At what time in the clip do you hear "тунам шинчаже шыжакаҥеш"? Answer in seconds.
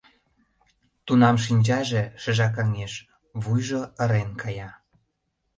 1.05-2.93